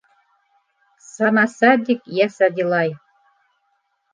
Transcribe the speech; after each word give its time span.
Сама 1.15 1.45
садик 1.57 2.01
я 2.25 2.27
садилай 2.37 2.89